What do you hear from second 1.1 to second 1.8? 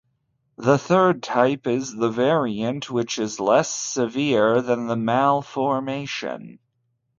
type